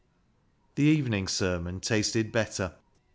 [0.73, 2.73] The evening sermon tasted better.